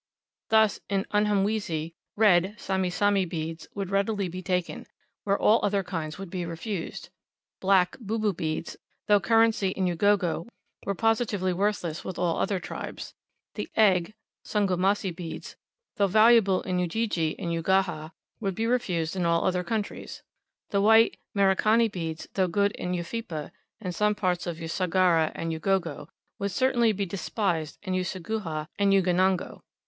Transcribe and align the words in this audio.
Thus, 0.49 0.79
in 0.89 1.05
Unyamwezi, 1.11 1.93
red 2.15 2.55
(sami 2.57 2.89
sami) 2.89 3.23
beads 3.23 3.67
would 3.75 3.91
readily 3.91 4.27
be 4.27 4.41
taken, 4.41 4.87
where 5.25 5.37
all 5.37 5.59
other 5.63 5.83
kinds 5.83 6.17
would 6.17 6.31
be 6.31 6.43
refused; 6.43 7.09
black 7.59 7.95
(bubu) 7.99 8.35
beads, 8.35 8.77
though 9.05 9.19
currency 9.19 9.67
in 9.69 9.85
Ugogo, 9.85 10.47
were 10.87 10.95
positively 10.95 11.53
worthless 11.53 12.03
with 12.03 12.17
all 12.17 12.39
other 12.39 12.59
tribes; 12.59 13.13
the 13.53 13.69
egg 13.75 14.15
(sungomazzi) 14.43 15.15
beads, 15.15 15.55
though 15.97 16.07
valuable 16.07 16.63
in 16.63 16.79
Ujiji 16.79 17.37
and 17.37 17.51
Uguhha, 17.51 18.11
would 18.39 18.55
be 18.55 18.65
refused 18.65 19.15
in 19.15 19.27
all 19.27 19.45
other 19.45 19.63
countries; 19.63 20.23
the 20.71 20.81
white 20.81 21.19
(Merikani) 21.35 21.91
beads 21.91 22.27
though 22.33 22.47
good 22.47 22.71
in 22.71 22.93
Ufipa, 22.95 23.51
and 23.79 23.93
some 23.93 24.15
parts 24.15 24.47
of 24.47 24.57
Usagara 24.57 25.31
and 25.35 25.53
Ugogo, 25.53 26.07
would 26.39 26.49
certainly 26.49 26.91
be 26.91 27.05
despised 27.05 27.77
in 27.83 27.93
Useguhha 27.93 28.67
and 28.79 28.91
Ukonongo. 28.91 29.61